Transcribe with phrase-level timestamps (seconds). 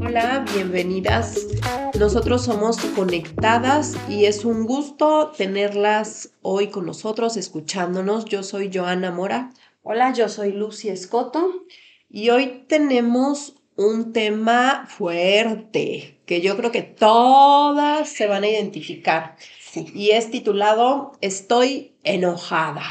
[0.00, 1.46] Hola, bienvenidas.
[1.98, 8.24] Nosotros somos Conectadas y es un gusto tenerlas hoy con nosotros, escuchándonos.
[8.26, 9.50] Yo soy Joana Mora.
[9.82, 11.64] Hola, yo soy Lucy Escoto.
[12.08, 19.36] Y hoy tenemos un tema fuerte que yo creo que todas se van a identificar.
[19.76, 22.84] Y es titulado Estoy enojada.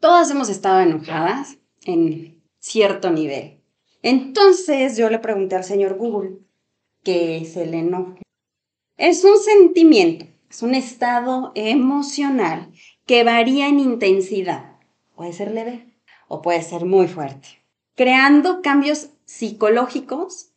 [0.00, 3.60] Todas hemos estado enojadas en cierto nivel.
[4.02, 6.38] Entonces yo le pregunté al señor Google
[7.02, 8.18] qué es el enojo.
[8.96, 12.72] Es un sentimiento, es un estado emocional
[13.06, 14.76] que varía en intensidad.
[15.14, 15.94] Puede ser leve
[16.28, 17.48] o puede ser muy fuerte,
[17.94, 20.50] creando cambios psicológicos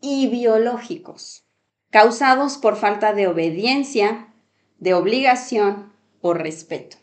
[0.00, 1.42] y biológicos
[1.92, 4.31] causados por falta de obediencia,
[4.82, 6.96] de obligación o respeto.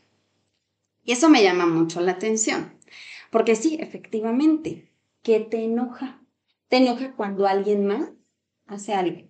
[1.05, 2.73] Y eso me llama mucho la atención,
[3.31, 4.91] porque sí, efectivamente,
[5.23, 6.21] ¿qué te enoja?
[6.67, 8.11] Te enoja cuando alguien más
[8.65, 9.21] hace algo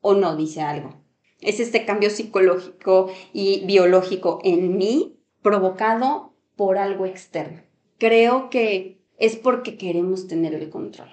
[0.00, 1.04] o no dice algo.
[1.42, 7.60] Es este cambio psicológico y biológico en mí provocado por algo externo.
[7.98, 11.10] Creo que es porque queremos tener el control.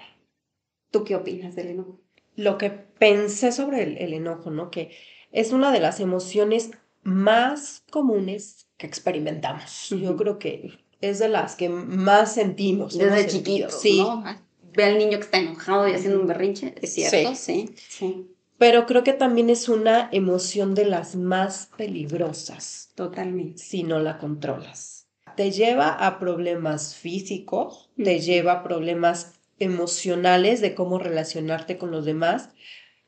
[0.90, 2.00] ¿Tú qué opinas del enojo?
[2.36, 4.70] Lo que pensé sobre el, el enojo, ¿no?
[4.70, 4.92] Que
[5.34, 6.70] es una de las emociones
[7.02, 9.90] más comunes que experimentamos.
[9.90, 12.96] Yo creo que es de las que más sentimos.
[12.96, 13.68] Desde hemos sentido.
[13.68, 14.24] chiquito, Sí, ¿no?
[14.72, 17.34] Ve al niño que está enojado y haciendo un berrinche, ¿es cierto?
[17.34, 23.58] Sí, sí, pero creo que también es una emoción de las más peligrosas totalmente.
[23.58, 25.08] si no la controlas.
[25.36, 32.04] Te lleva a problemas físicos, te lleva a problemas emocionales de cómo relacionarte con los
[32.04, 32.50] demás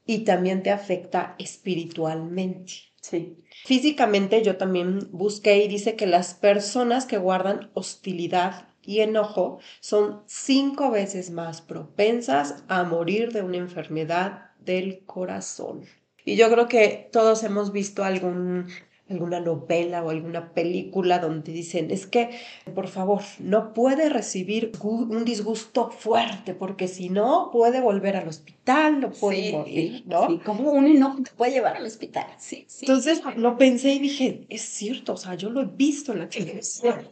[0.07, 2.73] y también te afecta espiritualmente.
[3.01, 3.37] Sí.
[3.65, 10.23] Físicamente yo también busqué y dice que las personas que guardan hostilidad y enojo son
[10.27, 15.83] cinco veces más propensas a morir de una enfermedad del corazón.
[16.25, 18.67] Y yo creo que todos hemos visto algún,
[19.09, 22.31] alguna novela o alguna película donde dicen, es que,
[22.75, 29.01] por favor, no puede recibir un disgusto fuerte porque si no puede volver al hospital,
[29.01, 30.27] no puede morir, ¿no?
[30.27, 32.27] Sí, como un enojo te puede llevar al hospital.
[32.39, 32.87] Sí, sí.
[32.87, 36.29] Entonces lo pensé y dije, es cierto, o sea, yo lo he visto en la
[36.29, 37.09] televisión.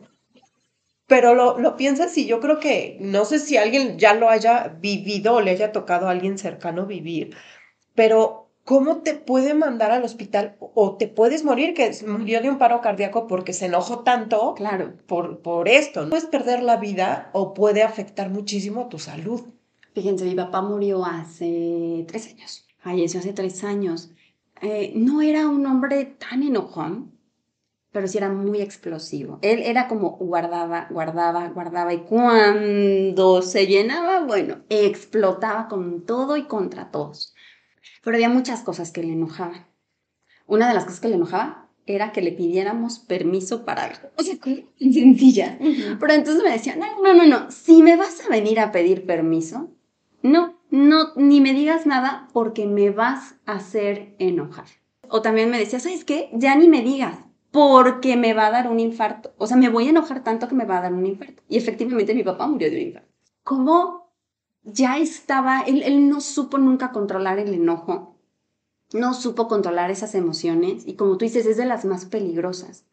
[1.07, 4.69] Pero lo, lo piensas y yo creo que, no sé si alguien ya lo haya
[4.81, 7.37] vivido o le haya tocado a alguien cercano vivir,
[7.95, 12.59] pero ¿cómo te puede mandar al hospital o te puedes morir, que murió de un
[12.59, 14.95] paro cardíaco porque se enojó tanto claro.
[15.07, 16.05] por, por esto?
[16.05, 16.11] ¿no?
[16.11, 19.43] Puedes perder la vida o puede afectar muchísimo tu salud.
[19.95, 22.67] Fíjense, mi papá murió hace tres años.
[22.79, 24.11] Falleció hace tres años.
[24.61, 27.13] Eh, no era un hombre tan enojón,
[27.93, 29.39] pero sí era muy explosivo.
[29.43, 36.45] Él era como guardaba, guardaba, guardaba y cuando se llenaba, bueno, explotaba con todo y
[36.45, 37.34] contra todos.
[38.03, 39.67] Pero había muchas cosas que le enojaban.
[40.47, 44.09] Una de las cosas que le enojaba era que le pidiéramos permiso para algo.
[44.17, 44.37] O sea,
[44.79, 45.59] sencilla.
[46.01, 49.05] Pero entonces me decían, no, no, no, no, si me vas a venir a pedir
[49.07, 49.71] permiso,
[50.23, 54.67] no, no, ni me digas nada porque me vas a hacer enojar.
[55.09, 56.31] O también me decía, ¿sabes qué?
[56.33, 57.19] Ya ni me digas
[57.51, 59.33] porque me va a dar un infarto.
[59.39, 61.43] O sea, me voy a enojar tanto que me va a dar un infarto.
[61.49, 63.09] Y efectivamente mi papá murió de un infarto.
[63.45, 64.04] ¿Cómo
[64.65, 68.17] ya estaba, él, él no supo nunca controlar el enojo,
[68.93, 72.85] no supo controlar esas emociones y como tú dices, es de las más peligrosas.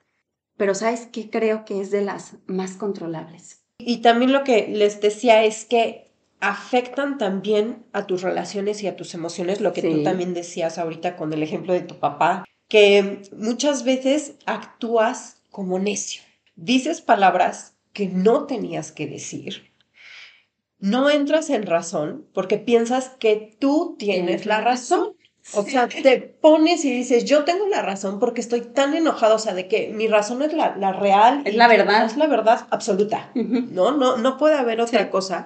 [0.57, 1.29] Pero ¿sabes qué?
[1.29, 3.63] Creo que es de las más controlables.
[3.79, 8.95] Y también lo que les decía es que afectan también a tus relaciones y a
[8.95, 13.21] tus emociones, lo que tú también decías ahorita con el ejemplo de tu papá, que
[13.35, 16.21] muchas veces actúas como necio.
[16.55, 19.70] Dices palabras que no tenías que decir.
[20.81, 25.15] No entras en razón porque piensas que tú tienes la razón.
[25.55, 29.39] O sea, te pones y dices, yo tengo la razón porque estoy tan enojado, o
[29.39, 31.41] sea, de que mi razón es la, la real.
[31.45, 32.05] Es la verdad.
[32.05, 33.31] Es la verdad absoluta.
[33.33, 33.91] ¿no?
[33.91, 35.09] No, no puede haber otra Sí.
[35.09, 35.45] cosa.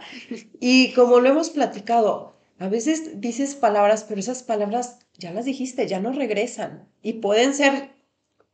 [0.59, 5.87] Y como lo hemos platicado, a veces dices palabras, pero esas palabras ya las dijiste,
[5.87, 6.89] ya no regresan.
[7.01, 7.91] Y pueden ser,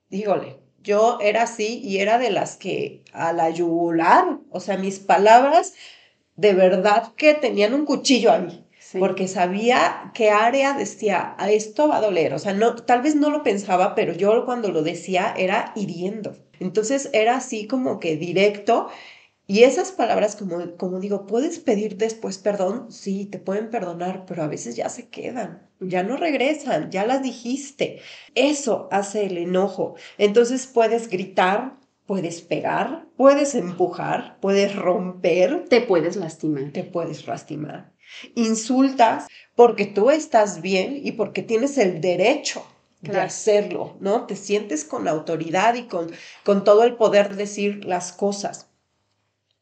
[0.10, 5.00] dígole, yo era así y era de las que a la yugular, o sea, mis
[5.00, 5.74] palabras
[6.41, 8.67] de verdad que tenían un cuchillo ahí.
[8.79, 8.99] Sí.
[8.99, 12.33] Porque sabía qué área decía, a esto va a doler.
[12.33, 16.35] O sea, no, tal vez no lo pensaba, pero yo cuando lo decía era hiriendo.
[16.59, 18.89] Entonces era así como que directo
[19.47, 24.43] Y esas palabras, como, como digo, puedes pedir después perdón, sí, te pueden perdonar, pero
[24.43, 27.99] a veces ya se quedan, ya no regresan, ya las dijiste.
[28.35, 29.95] Eso hace el enojo.
[30.17, 31.77] Entonces puedes gritar,
[32.12, 35.63] puedes pegar, puedes empujar, puedes romper.
[35.69, 36.74] Te puedes lastimar.
[36.74, 37.94] Te puedes lastimar.
[38.36, 42.68] Insultas porque tú estás bien y porque tienes el derecho
[43.00, 44.25] de hacerlo, ¿no?
[44.25, 46.12] Te sientes con autoridad y con,
[46.44, 48.68] con todo el poder de decir las cosas.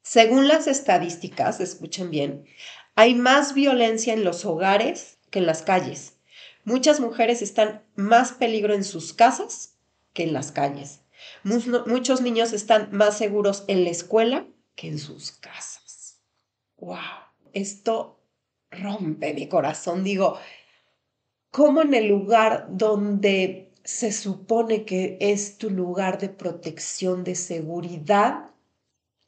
[0.02, 2.46] Según las estadísticas, escuchen bien,
[2.96, 6.14] hay más violencia en los hogares que en las calles.
[6.64, 9.76] Muchas mujeres están más peligro en sus casas
[10.14, 11.02] que en las calles.
[11.44, 16.22] Muchos niños están más seguros en la escuela que en sus casas.
[16.78, 16.98] ¡Wow!
[17.54, 18.20] Esto
[18.72, 20.04] rompe mi corazón.
[20.04, 20.38] Digo,
[21.52, 28.52] ¿cómo en el lugar donde se supone que es tu lugar de protección, de seguridad,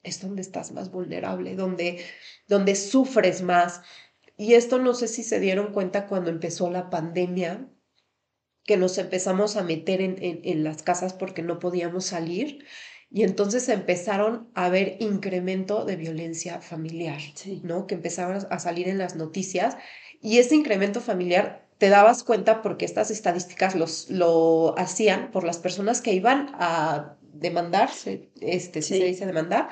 [0.04, 2.06] es donde estás más vulnerable, donde,
[2.48, 3.82] donde sufres más.
[4.38, 7.68] Y esto no sé si se dieron cuenta cuando empezó la pandemia,
[8.72, 12.64] que nos empezamos a meter en, en, las casas porque no podíamos salir.
[13.12, 17.20] Y entonces empezaron a haber incremento de violencia familiar,
[17.64, 17.86] ¿no?
[17.86, 19.76] Que empezaban a salir en las noticias.
[20.22, 25.58] Y ese incremento familiar te dabas cuenta porque estas estadísticas los, lo hacían por las
[25.58, 27.90] personas que iban a demandar,
[28.40, 29.68] este, si se dice demandar.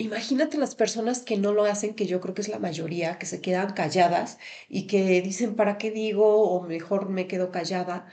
[0.00, 3.26] Imagínate las personas que no lo hacen, que yo creo que es la mayoría, que
[3.26, 6.48] se quedan calladas y que dicen, ¿para qué digo?
[6.48, 8.06] O mejor me quedo callada.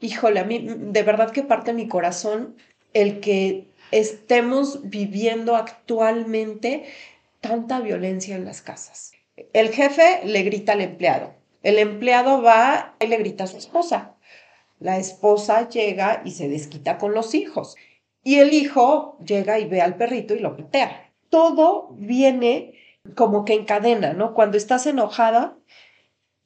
[0.00, 2.56] Híjole, a mí de verdad que parte mi corazón
[2.92, 6.84] el que estemos viviendo actualmente
[7.40, 9.12] tanta violencia en las casas.
[9.52, 14.14] El jefe le grita al empleado, el empleado va y le grita a su esposa.
[14.78, 17.76] La esposa llega y se desquita con los hijos.
[18.22, 21.12] Y el hijo llega y ve al perrito y lo patea.
[21.30, 22.74] Todo viene
[23.14, 24.34] como que en cadena, ¿no?
[24.34, 25.56] Cuando estás enojada,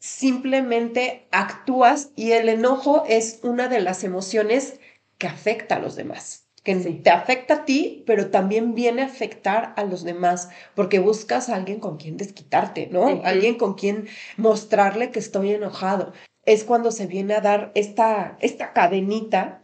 [0.00, 4.80] simplemente actúas y el enojo es una de las emociones
[5.18, 9.72] que afecta a los demás que te afecta a ti, pero también viene a afectar
[9.76, 13.22] a los demás, porque buscas a alguien con quien desquitarte, ¿no?
[13.24, 16.12] Alguien con quien mostrarle que estoy enojado.
[16.44, 19.62] Es cuando se viene a dar esta, esta cadenita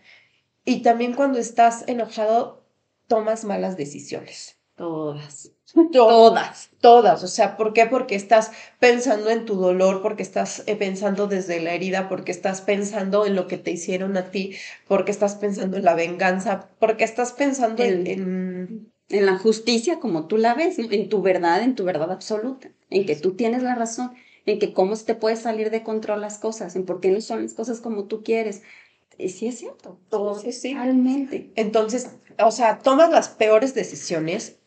[0.64, 2.64] y también cuando estás enojado,
[3.06, 4.58] tomas malas decisiones.
[4.74, 5.55] Todas.
[5.92, 7.24] Todas, todas.
[7.24, 7.86] O sea, ¿por qué?
[7.86, 12.60] Porque estás pensando en tu dolor, porque estás eh, pensando desde la herida, porque estás
[12.60, 14.54] pensando en lo que te hicieron a ti,
[14.86, 18.06] porque estás pensando en la venganza, porque estás pensando en...
[18.06, 18.92] en...
[19.08, 23.16] la justicia como tú la ves, en tu verdad, en tu verdad absoluta, en que
[23.16, 24.12] tú tienes la razón,
[24.46, 27.42] en que cómo te puede salir de control las cosas, en por qué no son
[27.42, 28.62] las cosas como tú quieres,
[29.18, 29.98] y sí es cierto.
[30.10, 30.74] Todo sí, sí.
[30.74, 31.50] Realmente.
[31.56, 34.58] Entonces, o sea, tomas las peores decisiones,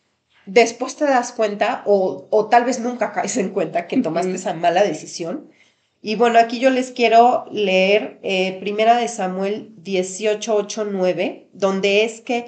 [0.46, 4.54] después te das cuenta, o, o tal vez nunca caes en cuenta que tomaste esa
[4.54, 5.50] mala decisión.
[6.02, 12.04] Y bueno, aquí yo les quiero leer eh, Primera de Samuel 18, 8, 9, donde
[12.04, 12.46] es que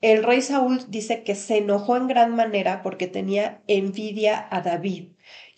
[0.00, 5.08] el rey Saúl dice que se enojó en gran manera porque tenía envidia a David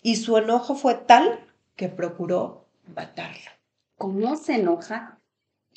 [0.01, 1.39] y su enojo fue tal
[1.75, 3.51] que procuró matarlo.
[3.97, 5.17] ¿Cómo se enoja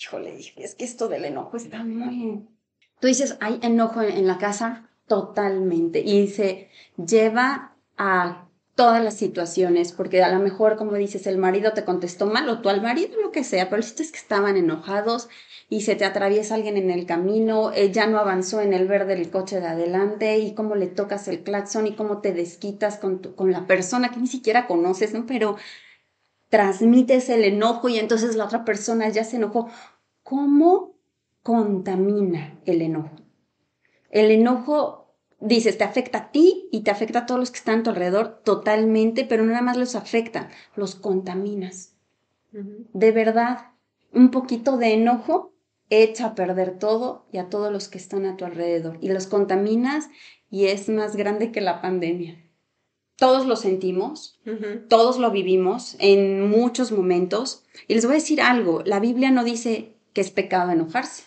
[0.00, 2.46] híjole, es que esto del enojo está muy...
[3.00, 8.46] Tú dices, hay enojo en la casa totalmente y se lleva a
[8.76, 12.60] todas las situaciones, porque a lo mejor, como dices, el marido te contestó mal o
[12.60, 15.28] tú al marido, lo que sea, pero el es que estaban enojados
[15.68, 19.30] y se te atraviesa alguien en el camino, ya no avanzó en el verde del
[19.30, 23.50] coche de adelante y cómo le tocas el claxon y cómo te desquitas con, con
[23.50, 25.26] la persona que ni siquiera conoces, ¿no?
[25.26, 25.56] Pero
[26.50, 29.70] transmites el enojo y entonces la otra persona ya se enojó.
[30.22, 30.94] ¿Cómo
[31.42, 33.16] contamina el enojo?
[34.10, 34.99] El enojo,
[35.40, 37.90] dices, te afecta a ti y te afecta a todos los que están a tu
[37.90, 41.94] alrededor totalmente, pero no nada más los afecta, los contaminas.
[42.52, 43.72] De verdad,
[44.12, 45.54] un poquito de enojo
[45.88, 49.26] echa a perder todo y a todos los que están a tu alrededor y los
[49.26, 50.08] contaminas
[50.50, 52.38] y es más grande que la pandemia
[53.20, 54.40] todos lo sentimos,
[54.88, 57.66] todos lo vivimos en muchos momentos.
[57.86, 61.24] Y les voy a decir algo, la Biblia no dice que es pecado enojarse,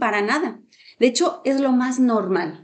[0.00, 0.60] para nada.
[0.98, 2.63] De hecho, es lo más normal.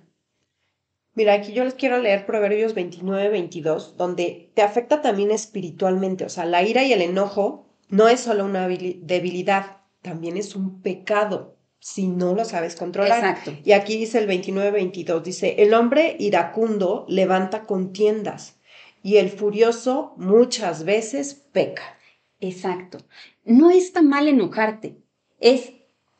[1.15, 6.25] Mira, aquí yo les quiero leer Proverbios 29, 22, donde te afecta también espiritualmente.
[6.25, 10.81] O sea, la ira y el enojo no es solo una debilidad, también es un
[10.83, 13.19] pecado si no lo sabes controlar.
[13.19, 13.53] Exacto.
[13.65, 18.61] Y aquí dice el 29-22, dice, el hombre iracundo levanta contiendas
[19.03, 21.99] y el furioso muchas veces peca.
[22.39, 22.99] Exacto.
[23.45, 24.99] No está mal enojarte,
[25.41, 25.73] es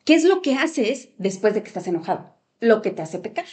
[0.03, 2.35] qué es lo que haces después de que estás enojado.
[2.61, 3.45] Lo que te hace pecar.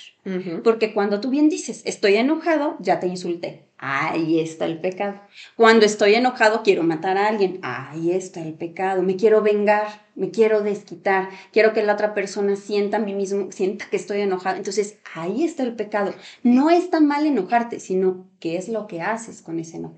[0.63, 3.65] Porque cuando tú bien dices, estoy enojado, ya te insulté.
[3.79, 5.21] Ahí está el pecado.
[5.57, 7.59] Cuando estoy enojado, quiero matar a alguien.
[7.63, 9.03] Ahí está el pecado.
[9.03, 11.31] Me quiero vengar, me quiero desquitar.
[11.53, 14.57] Quiero que la otra persona sienta a mí mismo, sienta que estoy enojado.
[14.57, 16.13] Entonces, ahí está el pecado.
[16.43, 19.97] No es tan mal enojarte, sino qué es lo que haces con ese enojo.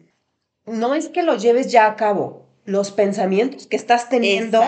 [0.67, 2.50] No es que lo lleves ya a cabo.
[2.65, 4.61] Los pensamientos que estás teniendo,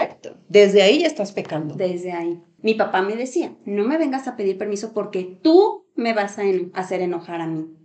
[0.49, 1.75] desde ahí ya estás pecando.
[1.75, 2.43] Desde ahí.
[2.63, 6.43] Mi papá me decía, no me vengas a pedir permiso porque tú me vas a
[6.75, 7.77] hacer enojar a mí.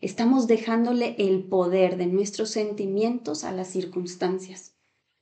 [0.00, 4.74] Estamos dejándole el poder de nuestros sentimientos a las circunstancias.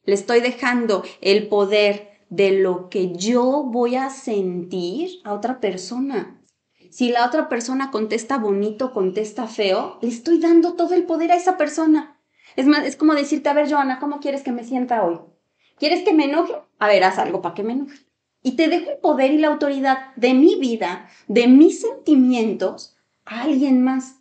[0.05, 6.43] Le estoy dejando el poder de lo que yo voy a sentir a otra persona.
[6.91, 11.37] Si la otra persona contesta bonito, contesta feo, le estoy dando todo el poder a
[11.37, 12.12] esa persona.
[12.57, 15.19] Es más, es como decirte, a ver, Joana, ¿cómo quieres que me sienta hoy?
[15.79, 16.55] ¿Quieres que me enoje?
[16.79, 17.99] A ver, haz algo para que me enoje
[18.43, 23.43] y te dejo el poder y la autoridad de mi vida, de mis sentimientos, a
[23.43, 24.17] alguien más.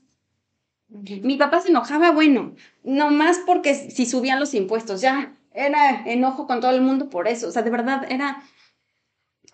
[0.90, 6.48] Mi papá se enojaba, bueno, no más porque si subían los impuestos, ya era enojo
[6.48, 7.48] con todo el mundo por eso.
[7.48, 8.44] O sea, de verdad era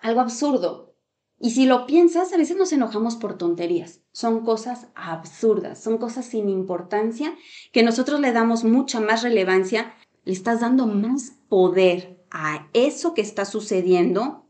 [0.02, 0.96] algo absurdo.
[1.40, 4.02] Y si lo piensas, a veces nos enojamos por tonterías.
[4.12, 7.36] Son cosas absurdas, son cosas sin importancia
[7.72, 9.94] que nosotros le damos mucha más relevancia,
[10.26, 14.48] le estás dando más poder a eso que está sucediendo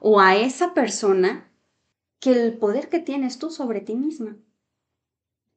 [0.00, 1.50] o a esa persona
[2.20, 4.36] que el poder que tienes tú sobre ti misma.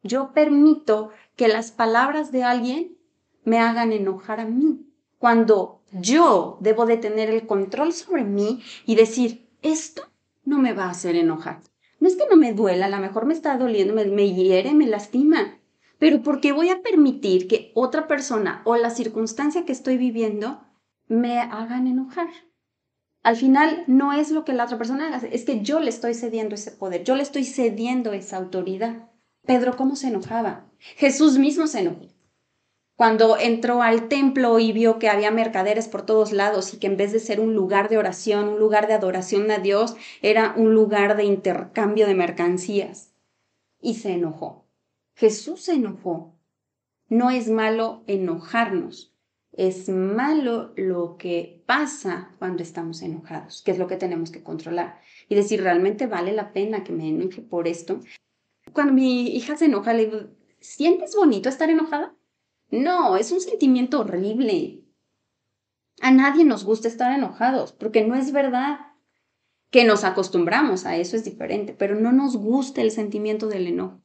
[0.02, 2.98] Yo permito que las palabras de alguien
[3.44, 4.86] me hagan enojar a mí,
[5.18, 10.04] cuando yo debo de tener el control sobre mí y decir, esto
[10.50, 11.62] no me va a hacer enojar.
[12.00, 14.74] No es que no me duela, a lo mejor me está doliendo, me, me hiere,
[14.74, 15.60] me lastima,
[15.98, 20.62] pero porque voy a permitir que otra persona o la circunstancia que estoy viviendo
[21.08, 22.30] me hagan enojar
[23.24, 26.14] al final no es lo que la otra persona haga, es que yo le estoy
[26.14, 29.10] cediendo ese poder, yo le estoy cediendo esa autoridad.
[29.46, 30.70] Pedro, ¿cómo se enojaba?
[30.78, 32.08] Jesús mismo se enojó.
[33.00, 36.98] Cuando entró al templo y vio que había mercaderes por todos lados y que en
[36.98, 40.74] vez de ser un lugar de oración, un lugar de adoración a Dios, era un
[40.74, 43.14] lugar de intercambio de mercancías.
[43.80, 44.66] Y se enojó.
[45.16, 46.36] Jesús se enojó.
[47.08, 49.16] No es malo enojarnos,
[49.54, 55.00] es malo lo que pasa cuando estamos enojados, que es lo que tenemos que controlar.
[55.30, 58.02] Y decir, ¿realmente vale la pena que me enoje por esto?
[58.74, 60.20] Cuando mi hija se enoja, le digo,
[60.60, 62.19] ¿sientes bonito estar enojada?
[62.72, 64.84] No, es un sentimiento horrible.
[66.02, 68.80] A nadie nos gusta estar enojados, porque no es verdad.
[69.70, 74.02] Que nos acostumbramos a eso es diferente, pero no nos gusta el sentimiento del enojo.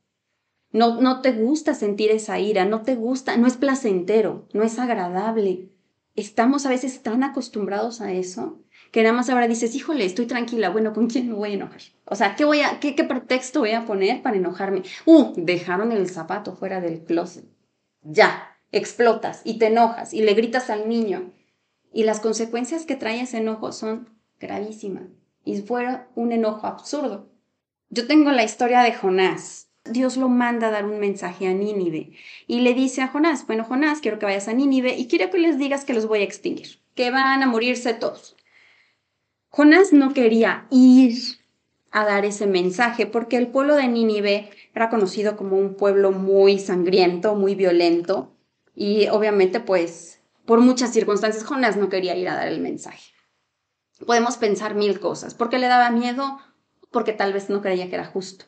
[0.73, 4.78] No, no te gusta sentir esa ira, no te gusta, no es placentero, no es
[4.78, 5.71] agradable.
[6.16, 10.71] Estamos a veces tan acostumbrados a eso que nada más ahora dices, híjole, estoy tranquila,
[10.71, 11.80] bueno, ¿con quién me voy a enojar?
[12.04, 14.83] O sea, ¿qué, voy a, qué, qué pretexto voy a poner para enojarme?
[15.04, 17.44] Uh, dejaron el zapato fuera del closet.
[18.02, 21.33] Ya, explotas y te enojas y le gritas al niño.
[21.93, 25.04] Y las consecuencias que trae ese enojo son gravísimas.
[25.45, 27.28] Y fuera un enojo absurdo.
[27.90, 29.69] Yo tengo la historia de Jonás.
[29.85, 32.12] Dios lo manda a dar un mensaje a Nínive
[32.47, 35.38] y le dice a Jonás, bueno Jonás, quiero que vayas a Nínive y quiero que
[35.38, 38.35] les digas que los voy a extinguir, que van a morirse todos.
[39.50, 41.14] Jonás no quería ir
[41.90, 46.59] a dar ese mensaje porque el pueblo de Nínive era conocido como un pueblo muy
[46.59, 48.33] sangriento, muy violento
[48.75, 53.12] y obviamente pues por muchas circunstancias Jonás no quería ir a dar el mensaje.
[54.07, 56.38] Podemos pensar mil cosas, porque le daba miedo,
[56.90, 58.45] porque tal vez no creía que era justo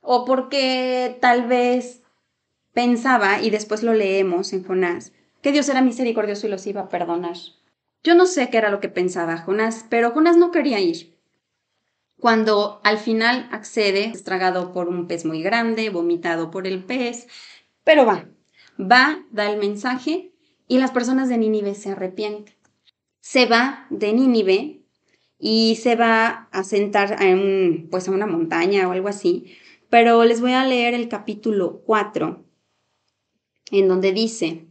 [0.00, 2.02] o porque tal vez
[2.72, 6.88] pensaba, y después lo leemos en Jonás, que Dios era misericordioso y los iba a
[6.88, 7.36] perdonar.
[8.02, 11.18] Yo no sé qué era lo que pensaba Jonás, pero Jonás no quería ir.
[12.18, 17.26] Cuando al final accede, estragado por un pez muy grande, vomitado por el pez,
[17.82, 18.26] pero va,
[18.80, 20.32] va, da el mensaje
[20.66, 22.54] y las personas de Nínive se arrepienten.
[23.20, 24.82] Se va de Nínive
[25.38, 29.56] y se va a sentar en, pues a una montaña o algo así,
[29.88, 32.44] pero les voy a leer el capítulo 4,
[33.72, 34.66] en donde dice,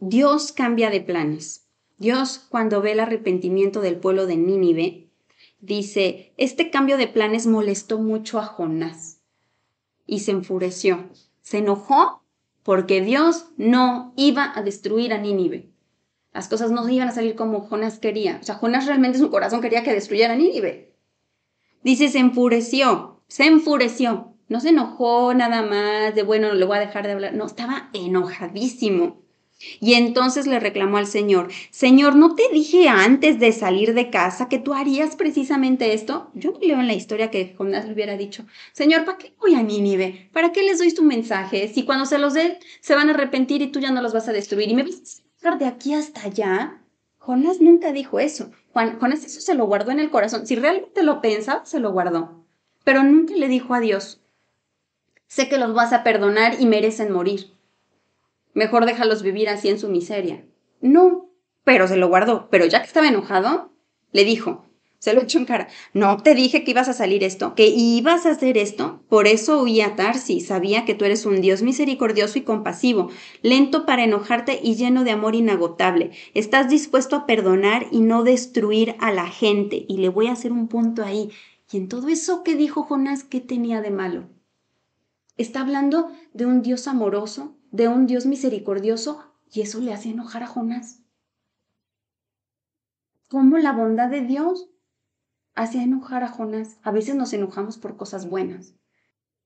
[0.00, 1.66] Dios cambia de planes.
[1.98, 5.08] Dios, cuando ve el arrepentimiento del pueblo de Nínive,
[5.60, 9.20] dice, este cambio de planes molestó mucho a Jonás
[10.06, 11.08] y se enfureció.
[11.40, 12.22] Se enojó
[12.68, 15.70] porque Dios no iba a destruir a Nínive.
[16.34, 18.36] Las cosas no iban a salir como Jonás quería.
[18.42, 20.94] O sea, Jonás realmente su corazón quería que destruyera a Nínive.
[21.82, 24.34] Dice, se enfureció, se enfureció.
[24.48, 27.32] No se enojó nada más de, bueno, le voy a dejar de hablar.
[27.32, 29.22] No, estaba enojadísimo.
[29.80, 34.48] Y entonces le reclamó al Señor, Señor, ¿no te dije antes de salir de casa
[34.48, 36.30] que tú harías precisamente esto?
[36.34, 39.54] Yo no leo en la historia que Jonás le hubiera dicho, Señor, ¿para qué voy
[39.54, 40.30] a Nínive?
[40.32, 41.66] ¿Para qué les doy tu mensaje?
[41.68, 44.28] Si cuando se los dé se van a arrepentir y tú ya no los vas
[44.28, 46.80] a destruir y me vas a sacar de aquí hasta allá.
[47.18, 48.52] Jonás nunca dijo eso.
[48.72, 50.46] Juan, Jonás eso se lo guardó en el corazón.
[50.46, 52.44] Si realmente lo pensaba, se lo guardó.
[52.84, 54.20] Pero nunca le dijo a Dios,
[55.26, 57.57] sé que los vas a perdonar y merecen morir
[58.54, 60.44] mejor déjalos vivir así en su miseria.
[60.80, 61.30] No,
[61.64, 62.48] pero se lo guardó.
[62.50, 63.72] Pero ya que estaba enojado,
[64.12, 64.64] le dijo,
[64.98, 68.26] se lo echó en cara, no te dije que ibas a salir esto, que ibas
[68.26, 69.04] a hacer esto.
[69.08, 73.08] Por eso huí a Tarsi, sabía que tú eres un Dios misericordioso y compasivo,
[73.42, 76.10] lento para enojarte y lleno de amor inagotable.
[76.34, 79.84] Estás dispuesto a perdonar y no destruir a la gente.
[79.88, 81.30] Y le voy a hacer un punto ahí.
[81.70, 84.28] Y en todo eso que dijo Jonás, ¿qué tenía de malo?
[85.36, 90.42] Está hablando de un Dios amoroso, de un Dios misericordioso y eso le hace enojar
[90.42, 91.00] a Jonás.
[93.28, 94.68] ¿Cómo la bondad de Dios
[95.54, 96.78] hace enojar a Jonás?
[96.82, 98.74] A veces nos enojamos por cosas buenas.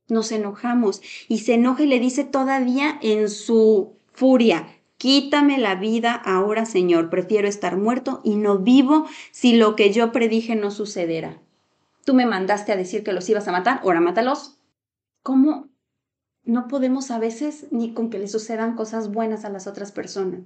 [0.08, 4.66] Nos enojamos y se enoja y le dice todavía en su furia,
[5.02, 7.10] Quítame la vida ahora, Señor.
[7.10, 11.42] Prefiero estar muerto y no vivo si lo que yo predije no sucederá.
[12.04, 14.60] Tú me mandaste a decir que los ibas a matar, ahora mátalos.
[15.24, 15.71] ¿Cómo
[16.44, 20.40] no podemos a veces ni con que le sucedan cosas buenas a las otras personas.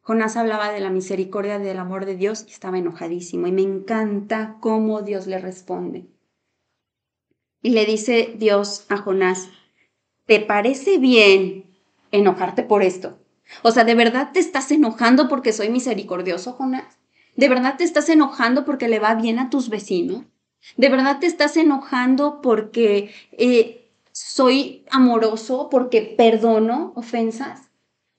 [0.00, 4.56] Jonás hablaba de la misericordia del amor de Dios y estaba enojadísimo y me encanta
[4.60, 6.06] cómo Dios le responde.
[7.62, 9.48] Y le dice Dios a Jonás,
[10.26, 11.66] ¿te parece bien
[12.10, 13.18] enojarte por esto?
[13.62, 16.98] O sea, ¿de verdad te estás enojando porque soy misericordioso, Jonás?
[17.36, 20.24] ¿De verdad te estás enojando porque le va bien a tus vecinos?
[20.76, 23.79] ¿De verdad te estás enojando porque eh,
[24.22, 27.70] soy amoroso porque perdono ofensas.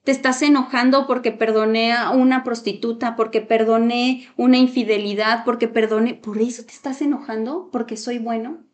[0.02, 6.14] Te estás enojando porque perdoné a una prostituta, porque perdoné una infidelidad, porque perdoné.
[6.14, 7.68] ¿Por eso te estás enojando?
[7.70, 8.64] ¿Porque soy bueno?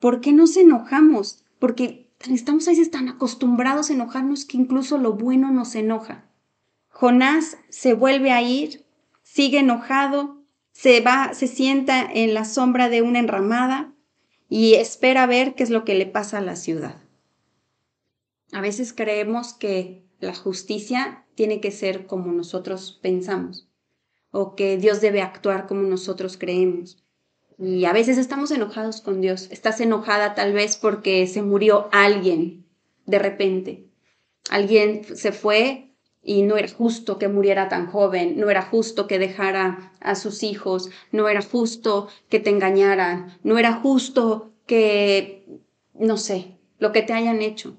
[0.00, 1.44] ¿Por qué nos enojamos?
[1.58, 6.24] Porque estamos a veces tan acostumbrados a enojarnos que incluso lo bueno nos enoja.
[6.88, 8.86] Jonás se vuelve a ir,
[9.22, 10.42] sigue enojado,
[10.72, 13.93] se va, se sienta en la sombra de una enramada,
[14.48, 16.96] y espera ver qué es lo que le pasa a la ciudad.
[18.52, 23.68] A veces creemos que la justicia tiene que ser como nosotros pensamos
[24.30, 27.04] o que Dios debe actuar como nosotros creemos.
[27.56, 29.48] Y a veces estamos enojados con Dios.
[29.50, 32.66] Estás enojada tal vez porque se murió alguien
[33.06, 33.88] de repente.
[34.50, 35.93] Alguien se fue
[36.24, 40.42] y no era justo que muriera tan joven, no era justo que dejara a sus
[40.42, 45.46] hijos, no era justo que te engañaran, no era justo que,
[45.92, 47.76] no sé, lo que te hayan hecho.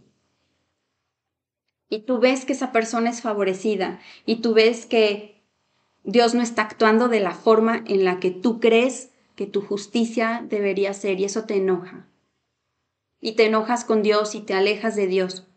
[1.89, 5.43] Y tú ves que esa persona es favorecida y tú ves que
[6.03, 10.45] Dios no está actuando de la forma en la que tú crees que tu justicia
[10.47, 12.07] debería ser y eso te enoja.
[13.19, 15.47] Y te enojas con Dios y te alejas de Dios.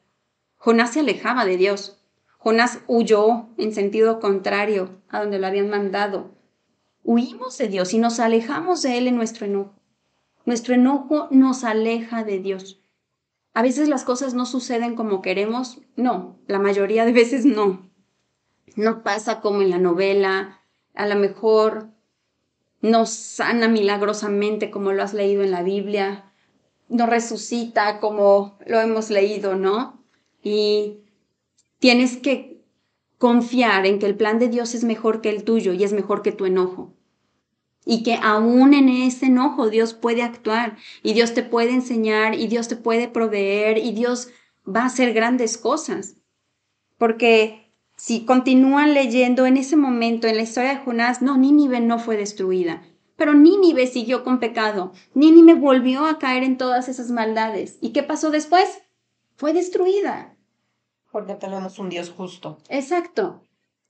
[0.57, 1.98] Jonás se alejaba de Dios.
[2.39, 6.31] Jonás huyó en sentido contrario a donde lo habían mandado.
[7.03, 9.75] Huimos de Dios y nos alejamos de Él en nuestro enojo.
[10.45, 12.81] Nuestro enojo nos aleja de Dios.
[13.55, 15.81] A veces las cosas no suceden como queremos.
[15.97, 17.91] No, la mayoría de veces no.
[18.77, 20.61] No pasa como en la novela.
[20.95, 21.89] A lo mejor
[22.81, 26.33] no sana milagrosamente como lo has leído en la Biblia.
[26.89, 30.01] No resucita como lo hemos leído, ¿no?
[30.43, 31.01] Y
[31.79, 32.61] Tienes que
[33.19, 36.23] confiar en que el plan de Dios es mejor que el tuyo y es mejor
[36.23, 36.95] que tu enojo.
[37.85, 42.47] Y que aún en ese enojo Dios puede actuar y Dios te puede enseñar y
[42.47, 44.29] Dios te puede proveer y Dios
[44.67, 46.17] va a hacer grandes cosas.
[46.99, 51.99] Porque si continúan leyendo en ese momento en la historia de Jonás, no, Nínive no
[51.99, 52.83] fue destruida.
[53.17, 54.93] Pero Nínive siguió con pecado.
[55.15, 57.79] Nínive volvió a caer en todas esas maldades.
[57.81, 58.83] ¿Y qué pasó después?
[59.35, 60.38] Fue destruida.
[61.19, 62.59] Porque tenemos un Dios justo.
[62.69, 63.43] Exacto.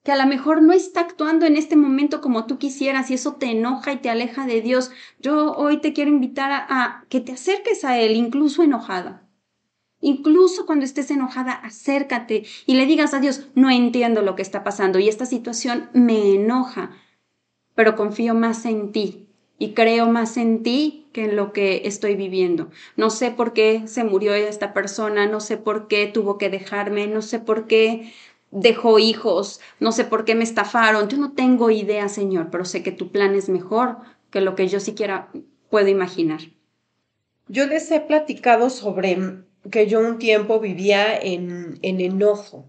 [0.03, 3.35] Que a lo mejor no está actuando en este momento como tú quisieras y eso
[3.35, 4.91] te enoja y te aleja de Dios.
[5.21, 9.29] Yo hoy te quiero invitar a, que te acerques a Él, incluso enojada.
[10.01, 14.65] Incluso cuando estés enojada, acércate y le digas a Dios, no entiendo lo que está
[14.65, 16.93] pasando y esta situación me enoja,
[17.75, 22.71] pero confío más en ti y creo más en ti en lo que estoy viviendo.
[22.97, 27.07] No sé por qué se murió esta persona, no sé por qué tuvo que dejarme,
[27.07, 28.13] no sé por qué
[28.51, 31.09] dejó hijos, no sé por qué me estafaron.
[31.09, 33.99] Yo no tengo idea, Señor, pero sé que tu plan es mejor
[34.31, 35.31] que lo que yo siquiera
[35.71, 36.41] puedo imaginar.
[37.49, 39.19] Yo les he platicado sobre
[39.71, 42.67] que yo un tiempo vivía en, en enojo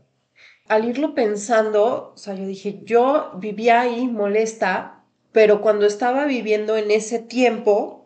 [0.69, 6.77] al irlo pensando, o sea, yo dije, yo vivía ahí molesta, pero cuando estaba viviendo
[6.77, 7.98] en ese tiempo,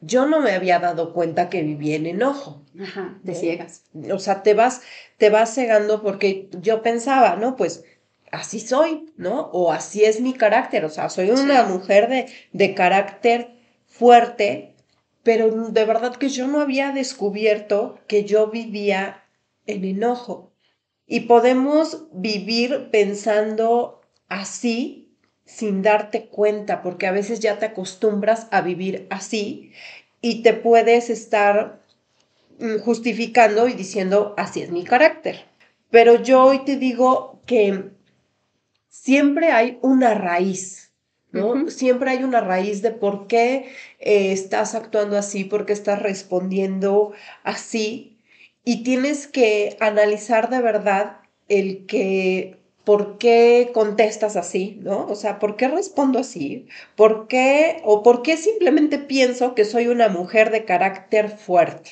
[0.00, 2.62] yo no me había dado cuenta que vivía en enojo.
[2.80, 3.84] Ajá, te ciegas.
[4.12, 4.82] O sea, te vas,
[5.16, 7.56] te vas cegando porque yo pensaba, ¿no?
[7.56, 7.84] Pues
[8.30, 9.50] así soy, ¿no?
[9.52, 13.56] O así es mi carácter, o sea, soy una mujer de, de carácter
[13.86, 14.74] fuerte,
[15.22, 19.24] pero de verdad que yo no había descubierto que yo vivía
[19.66, 20.52] en enojo.
[21.06, 25.07] Y podemos vivir pensando así
[25.48, 29.72] sin darte cuenta, porque a veces ya te acostumbras a vivir así
[30.20, 31.80] y te puedes estar
[32.58, 35.46] mm, justificando y diciendo, así es mi carácter.
[35.90, 37.90] Pero yo hoy te digo que
[38.90, 40.92] siempre hay una raíz,
[41.32, 41.70] ¿no?
[41.70, 47.12] Siempre hay una raíz de por qué eh, estás actuando así, por qué estás respondiendo
[47.42, 48.18] así.
[48.64, 52.57] Y tienes que analizar de verdad el que,
[52.88, 55.04] por qué contestas así, ¿no?
[55.08, 56.68] O sea, ¿por qué respondo así?
[56.96, 61.90] ¿Por qué, o por qué simplemente pienso que soy una mujer de carácter fuerte?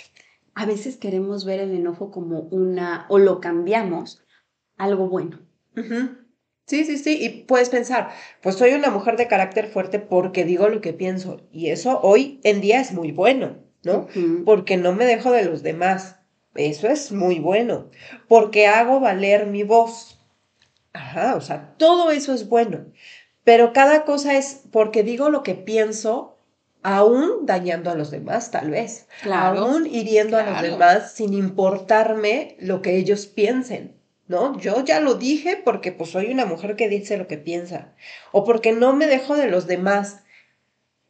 [0.55, 4.25] A veces queremos ver el enojo como una, o lo cambiamos,
[4.79, 5.41] algo bueno.
[6.67, 8.09] Sí, sí, sí, y puedes pensar,
[8.41, 12.41] pues soy una mujer de carácter fuerte porque digo lo que pienso, y eso hoy
[12.43, 14.07] en día es muy bueno, ¿no?
[14.47, 16.17] Porque no me dejo de los demás,
[16.55, 17.91] eso es muy bueno,
[18.29, 20.15] porque hago valer mi voz.
[20.97, 22.87] Ajá, o sea, todo eso es bueno,
[23.45, 26.39] pero cada cosa es porque digo lo que pienso,
[26.83, 32.81] aún dañando a los demás, tal vez, aún hiriendo a los demás sin importarme lo
[32.81, 33.95] que ellos piensen.
[34.27, 34.59] ¿no?
[34.59, 37.95] Yo ya lo dije porque pues soy una mujer que dice lo que piensa
[38.33, 40.25] o porque no me dejo de los demás.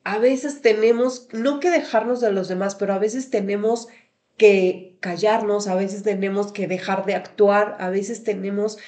[0.05, 3.89] A veces tenemos, no que dejarnos de los demás, pero a veces tenemos
[4.37, 8.79] que callarnos, a veces tenemos que dejar de actuar, a veces tenemos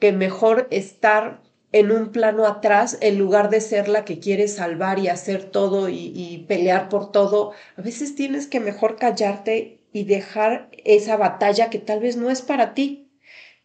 [0.00, 1.40] que mejor estar
[1.72, 5.88] en un plano atrás en lugar de ser la que quiere salvar y hacer todo
[5.88, 7.52] y, y pelear por todo.
[7.76, 12.42] A veces tienes que mejor callarte y dejar esa batalla que tal vez no es
[12.42, 13.06] para ti.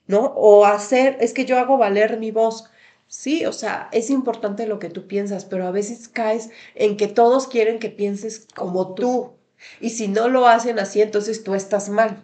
[0.07, 0.33] ¿no?
[0.35, 2.65] O hacer, es que yo hago valer mi voz.
[3.07, 7.07] Sí, o sea, es importante lo que tú piensas, pero a veces caes en que
[7.07, 9.33] todos quieren que pienses como tú.
[9.79, 12.23] Y si no lo hacen así, entonces tú estás mal.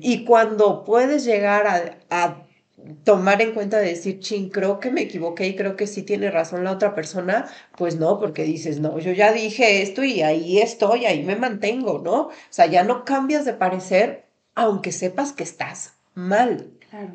[0.00, 2.46] Y cuando puedes llegar a, a
[3.04, 6.30] tomar en cuenta de decir, ching, creo que me equivoqué y creo que sí tiene
[6.30, 10.58] razón la otra persona, pues no, porque dices, no, yo ya dije esto y ahí
[10.58, 12.28] estoy, ahí me mantengo, ¿no?
[12.28, 16.70] O sea, ya no cambias de parecer, aunque sepas que estás mal.
[16.90, 17.14] Claro.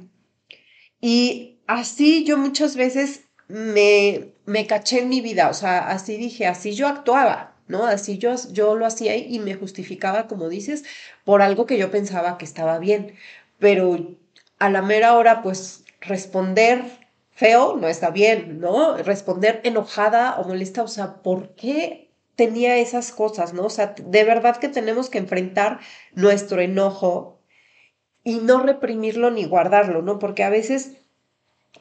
[1.02, 6.48] Y así yo muchas veces me, me caché en mi vida, o sea, así dije,
[6.48, 7.86] así yo actuaba, ¿no?
[7.86, 10.84] Así yo, yo lo hacía y me justificaba, como dices,
[11.24, 13.16] por algo que yo pensaba que estaba bien.
[13.60, 14.16] Pero
[14.60, 16.84] a la mera hora, pues responder
[17.32, 18.98] feo no está bien, ¿no?
[18.98, 23.66] Responder enojada o molesta, o sea, ¿por qué tenía esas cosas, ¿no?
[23.66, 25.80] O sea, de verdad que tenemos que enfrentar
[26.14, 27.40] nuestro enojo
[28.24, 30.18] y no reprimirlo ni guardarlo, ¿no?
[30.20, 30.94] Porque a veces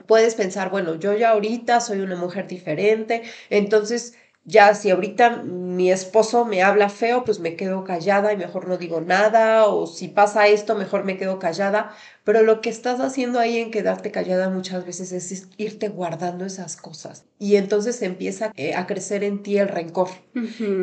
[0.07, 4.15] puedes pensar, bueno, yo ya ahorita soy una mujer diferente, entonces
[4.47, 8.77] ya si ahorita mi esposo me habla feo, pues me quedo callada y mejor no
[8.77, 13.39] digo nada, o si pasa esto, mejor me quedo callada, pero lo que estás haciendo
[13.39, 17.25] ahí en quedarte callada muchas veces es irte guardando esas cosas.
[17.39, 20.09] Y entonces empieza eh, a crecer en ti el rencor.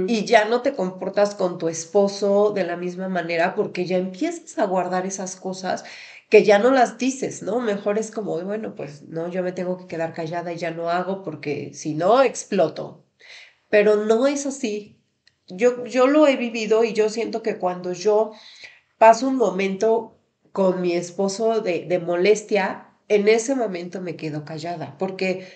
[0.08, 4.58] Y ya no te comportas con tu esposo de la misma manera porque ya empiezas
[4.58, 5.84] a guardar esas cosas
[6.30, 7.60] que ya no las dices, ¿no?
[7.60, 10.90] Mejor es como, bueno, pues no, yo me tengo que quedar callada y ya no
[10.90, 13.04] hago porque si no, exploto,
[13.72, 15.00] pero no es así.
[15.48, 18.34] Yo, yo lo he vivido y yo siento que cuando yo
[19.00, 20.20] paso un momento
[20.52, 25.48] con mi esposo de, de molestia, en ese momento me quedo callada, porque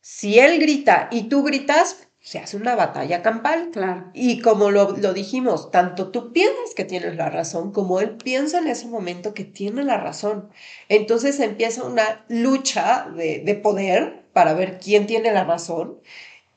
[0.00, 3.68] si él grita y tú gritas, se hace una batalla campal.
[3.70, 4.10] Claro.
[4.14, 8.58] Y como lo, lo, dijimos, tanto tú piensas que tienes la razón, como él piensa
[8.58, 10.48] en ese momento que tiene la razón.
[10.88, 16.00] Entonces empieza una lucha de, de poder para ver quién tiene la razón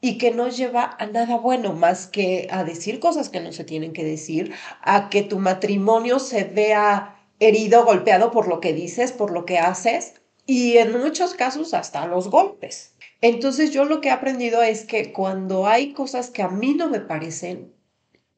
[0.08, 3.66] y que no lleva a nada bueno más que a decir cosas que no se
[3.66, 9.12] tienen que decir, a que tu matrimonio se vea herido, golpeado por lo que dices,
[9.12, 10.14] por lo que haces
[10.46, 12.94] y en muchos casos hasta los golpes.
[13.20, 16.90] Entonces yo lo que he aprendido es que cuando hay cosas que a mí no
[16.90, 17.74] me parecen,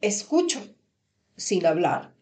[0.01, 0.59] escucho
[1.37, 2.13] sin hablar,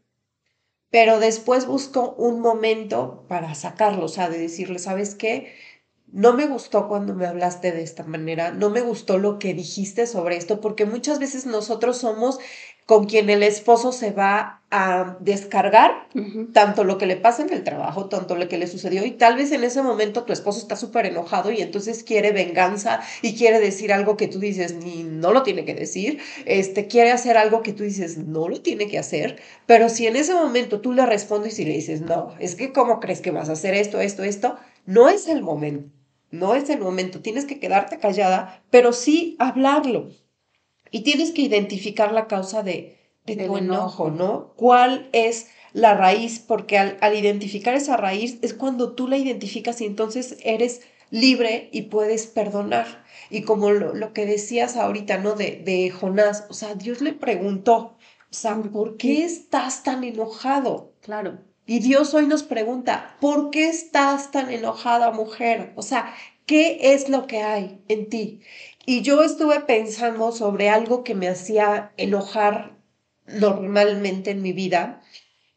[0.89, 5.53] pero después busco un momento para sacarlo, o sea, de decirle, ¿sabes qué?
[6.11, 10.07] No me gustó cuando me hablaste de esta manera, no me gustó lo que dijiste
[10.07, 12.39] sobre esto, porque muchas veces nosotros somos
[12.85, 16.07] con quien el esposo se va a descargar
[16.53, 19.35] tanto lo que le pasa en el trabajo, tanto lo que le sucedió y tal
[19.35, 23.59] vez en ese momento tu esposo está súper enojado y entonces quiere venganza y quiere
[23.59, 27.61] decir algo que tú dices ni no lo tiene que decir, este quiere hacer algo
[27.61, 31.05] que tú dices no lo tiene que hacer, pero si en ese momento tú le
[31.05, 34.23] respondes y le dices, "No, es que cómo crees que vas a hacer esto, esto,
[34.23, 35.96] esto", no es el momento.
[36.31, 40.09] No es el momento, tienes que quedarte callada, pero sí hablarlo.
[40.91, 44.09] Y tienes que identificar la causa de, de tu enojo, enojo.
[44.11, 44.53] ¿no?
[44.55, 46.39] ¿Cuál es la raíz?
[46.39, 51.69] Porque al, al identificar esa raíz es cuando tú la identificas y entonces eres libre
[51.71, 53.05] y puedes perdonar.
[53.29, 55.33] Y como lo, lo que decías ahorita, ¿no?
[55.33, 57.97] De, de Jonás, o sea, Dios le preguntó,
[58.29, 60.93] o sea, ¿por qué estás tan enojado?
[61.01, 61.39] Claro.
[61.69, 65.73] Y Dios hoy nos pregunta, ¿por qué estás tan enojada, mujer?
[65.75, 68.39] O sea, ¿qué es lo que hay en ti?
[68.85, 72.77] Y yo estuve pensando sobre algo que me hacía enojar
[73.25, 75.01] normalmente en mi vida.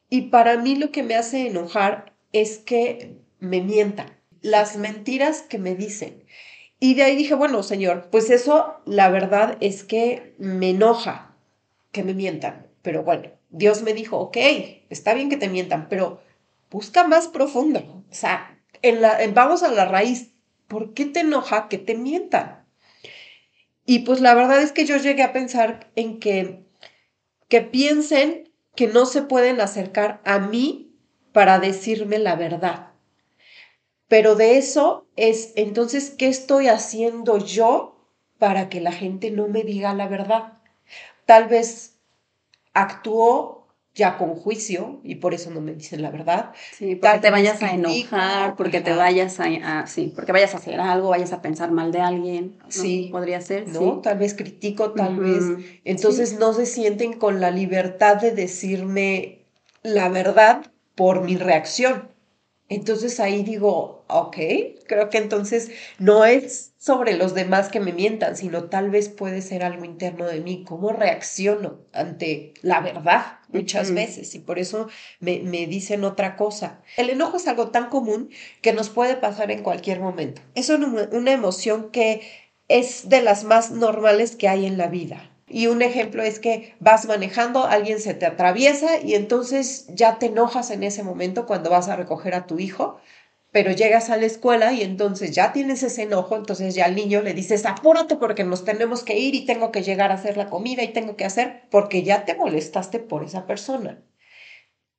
[0.08, 4.10] Y para mí lo que me hace enojar es que me mientan,
[4.42, 6.24] las mentiras que me dicen.
[6.80, 11.36] Y de ahí dije, bueno, señor, pues eso la verdad es que me enoja
[11.92, 12.66] que me mientan.
[12.82, 14.36] Pero bueno, Dios me dijo, ok,
[14.90, 16.20] está bien que te mientan, pero
[16.70, 17.80] busca más profundo.
[18.10, 20.32] O sea, en la, en- vamos a la raíz.
[20.68, 22.64] ¿Por qué te enoja que te mientan?
[23.84, 26.64] Y pues la verdad es que yo llegué a pensar en que,
[27.48, 30.94] que piensen que no se pueden acercar a mí
[31.32, 32.92] para decirme la verdad.
[34.08, 37.96] Pero de eso es, entonces, ¿qué estoy haciendo yo
[38.38, 40.58] para que la gente no me diga la verdad?
[41.26, 41.99] Tal vez
[42.74, 43.58] actúo
[43.92, 46.52] ya con juicio y por eso no me dicen la verdad.
[46.72, 49.44] Sí, porque Tal te vayas a enojar, porque te vayas a,
[49.80, 52.56] a- sí, porque vayas a hacer algo, vayas a pensar mal de alguien.
[52.62, 52.70] ¿no?
[52.70, 53.08] Sí.
[53.10, 53.78] Podría ser, ¿no?
[53.80, 53.92] sí.
[54.02, 55.44] Tal vez critico, tal vez.
[55.84, 59.44] Entonces no se sienten con la libertad de decirme
[59.82, 62.08] la verdad por mi reacción.
[62.70, 64.36] Entonces ahí digo, ok,
[64.86, 69.42] creo que entonces no es sobre los demás que me mientan, sino tal vez puede
[69.42, 74.88] ser algo interno de mí, cómo reacciono ante la verdad muchas veces y por eso
[75.18, 76.80] me, me dicen otra cosa.
[76.96, 78.30] El enojo es algo tan común
[78.62, 80.40] que nos puede pasar en cualquier momento.
[80.54, 82.22] Es una, una emoción que
[82.68, 85.29] es de las más normales que hay en la vida.
[85.50, 90.26] Y un ejemplo es que vas manejando, alguien se te atraviesa y entonces ya te
[90.26, 92.98] enojas en ese momento cuando vas a recoger a tu hijo,
[93.50, 97.20] pero llegas a la escuela y entonces ya tienes ese enojo, entonces ya al niño
[97.20, 100.48] le dices, apúrate porque nos tenemos que ir y tengo que llegar a hacer la
[100.48, 104.04] comida y tengo que hacer, porque ya te molestaste por esa persona.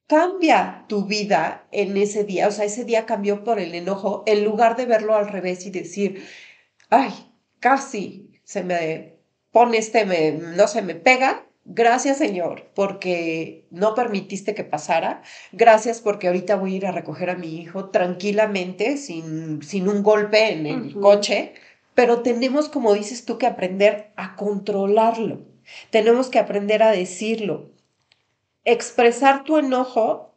[0.06, 4.44] Cambia tu vida en ese día, o sea, ese día cambió por el enojo, en
[4.44, 6.26] lugar de verlo al revés y decir,
[6.90, 7.14] ay,
[7.62, 9.21] casi se me
[9.52, 11.46] pone este, me, no se me pega.
[11.64, 15.22] Gracias, Señor, porque no permitiste que pasara.
[15.52, 20.02] Gracias porque ahorita voy a ir a recoger a mi hijo tranquilamente, sin, sin un
[20.02, 21.54] golpe en el coche.
[21.94, 25.42] Pero tenemos, como dices tú, que aprender a controlarlo.
[25.92, 27.70] Tenemos que aprender a decirlo.
[28.66, 30.34] Expresar tu enojo,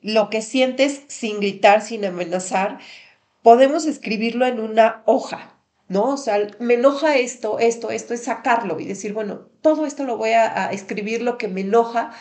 [0.00, 2.78] lo que sientes sin gritar, sin amenazar,
[3.42, 5.57] podemos escribirlo en una hoja,
[5.88, 6.10] ¿no?
[6.10, 10.16] O sea, me enoja esto, esto, esto, es sacarlo y decir, bueno, todo esto lo
[10.16, 12.12] voy a, a escribir lo que me enoja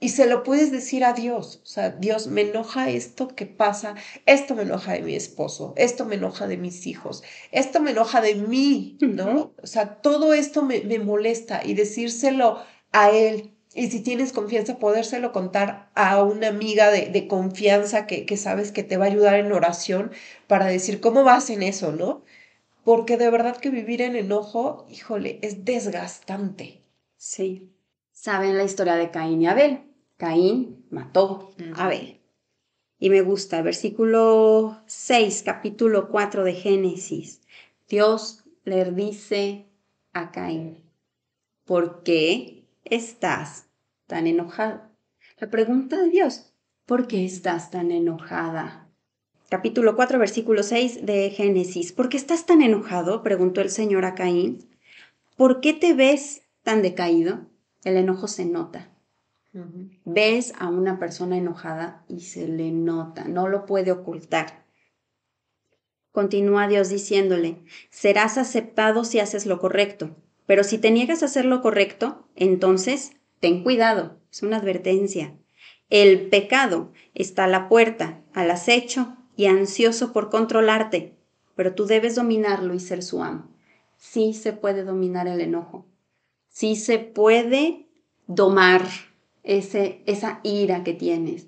[0.00, 1.60] y se lo puedes decir a Dios.
[1.62, 3.94] O sea, Dios, me enoja esto que pasa,
[4.26, 8.20] esto me enoja de mi esposo, esto me enoja de mis hijos, esto me enoja
[8.20, 9.52] de mí, ¿no?
[9.60, 13.54] O sea, todo esto me, me molesta y decírselo a Él.
[13.74, 18.72] Y si tienes confianza, podérselo contar a una amiga de, de confianza que, que sabes
[18.72, 20.12] que te va a ayudar en oración
[20.46, 22.22] para decir cómo vas en eso, ¿no?
[22.84, 26.82] Porque de verdad que vivir en enojo, híjole, es desgastante.
[27.16, 27.72] Sí.
[28.12, 29.80] Saben la historia de Caín y Abel.
[30.16, 32.20] Caín mató a Abel.
[32.98, 37.42] Y me gusta, versículo 6, capítulo 4 de Génesis.
[37.88, 39.66] Dios le dice
[40.12, 40.82] a Caín,
[41.64, 43.68] ¿por qué estás
[44.06, 44.82] tan enojado?
[45.38, 46.52] La pregunta de Dios,
[46.86, 48.87] ¿por qué estás tan enojada?
[49.50, 51.92] Capítulo 4, versículo 6 de Génesis.
[51.92, 53.22] ¿Por qué estás tan enojado?
[53.22, 54.68] preguntó el Señor a Caín.
[55.36, 57.46] ¿Por qué te ves tan decaído?
[57.82, 58.90] El enojo se nota.
[60.04, 64.66] Ves a una persona enojada y se le nota, no lo puede ocultar.
[66.12, 67.56] Continúa Dios diciéndole,
[67.88, 73.12] serás aceptado si haces lo correcto, pero si te niegas a hacer lo correcto, entonces
[73.40, 75.32] ten cuidado, es una advertencia.
[75.88, 81.14] El pecado está a la puerta, al acecho y ansioso por controlarte,
[81.54, 83.46] pero tú debes dominarlo y ser su amo.
[83.96, 85.86] Sí se puede dominar el enojo,
[86.48, 87.86] sí se puede
[88.26, 88.82] domar
[89.44, 91.46] ese, esa ira que tienes.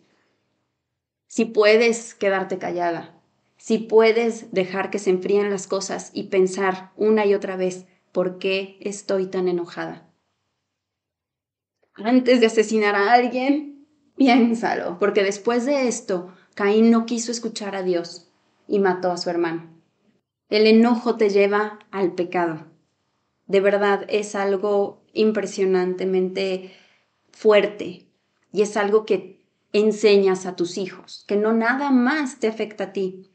[1.26, 3.20] Si puedes quedarte callada,
[3.57, 8.38] si puedes dejar que se enfríen las cosas y pensar una y otra vez, ¿por
[8.38, 10.09] qué estoy tan enojada?
[11.94, 13.85] Antes de asesinar a alguien,
[14.16, 18.29] piénsalo, porque después de esto, Caín no quiso escuchar a Dios
[18.68, 19.70] y mató a su hermano.
[20.51, 22.66] El enojo te lleva al pecado.
[23.46, 26.70] De verdad es algo impresionantemente
[27.33, 28.09] fuerte
[28.53, 29.42] y es algo que
[29.73, 33.31] enseñas a tus hijos, que no nada más te afecta a ti,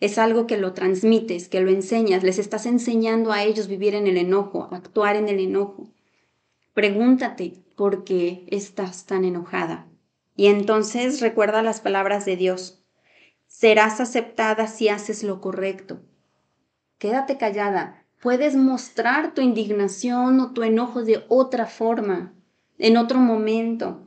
[0.00, 4.08] es algo que lo transmites, que lo enseñas, les estás enseñando a ellos vivir en
[4.08, 5.92] el enojo, actuar en el enojo.
[6.74, 9.86] Pregúntate por qué estás tan enojada.
[10.36, 12.84] Y entonces recuerda las palabras de Dios.
[13.46, 16.00] Serás aceptada si haces lo correcto.
[16.98, 18.04] Quédate callada.
[18.20, 22.34] Puedes mostrar tu indignación o tu enojo de otra forma,
[22.78, 24.02] en otro momento.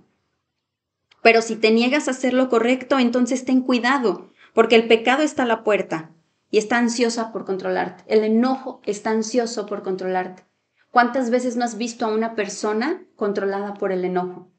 [1.21, 5.43] Pero si te niegas a hacer lo correcto, entonces ten cuidado, porque el pecado está
[5.43, 6.11] a la puerta
[6.51, 8.03] y está ansiosa por controlarte.
[8.07, 10.43] El enojo está ansioso por controlarte.
[10.91, 14.49] ¿Cuántas veces no has visto a una persona controlada por el enojo?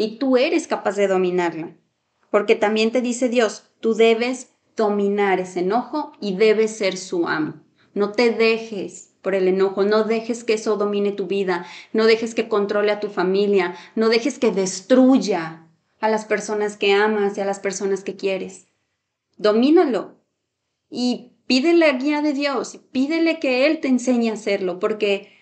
[0.00, 1.76] Y tú eres capaz de dominarla.
[2.30, 7.60] Porque también te dice Dios, tú debes dominar ese enojo y debes ser su amo.
[7.92, 12.34] No te dejes por el enojo, no dejes que eso domine tu vida, no dejes
[12.34, 15.68] que controle a tu familia, no dejes que destruya
[16.00, 18.70] a las personas que amas y a las personas que quieres
[19.40, 20.20] domínalo
[20.90, 25.32] y pídele la guía de Dios, pídele que Él te enseñe a hacerlo, porque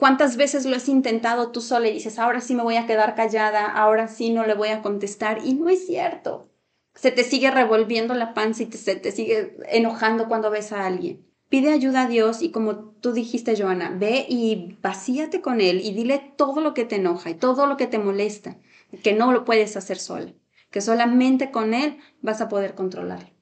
[0.00, 3.14] cuántas veces lo has intentado tú sola y dices, ahora sí me voy a quedar
[3.14, 6.48] callada, ahora sí no le voy a contestar, y no es cierto.
[6.94, 11.24] Se te sigue revolviendo la panza y se te sigue enojando cuando ves a alguien.
[11.48, 15.92] Pide ayuda a Dios y como tú dijiste, Joana, ve y vacíate con Él y
[15.92, 18.56] dile todo lo que te enoja y todo lo que te molesta,
[19.04, 20.32] que no lo puedes hacer sola
[20.70, 23.32] que solamente con Él vas a poder controlar.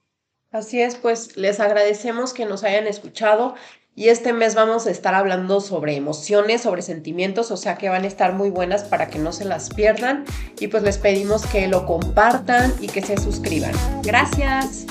[0.50, 3.54] Así es, pues les agradecemos que nos hayan escuchado
[3.98, 8.04] y este mes vamos a estar hablando sobre emociones, sobre sentimientos, o sea que van
[8.04, 10.24] a estar muy buenas para que no se las pierdan
[10.60, 13.72] y pues les pedimos que lo compartan y que se suscriban.
[14.04, 14.86] Gracias.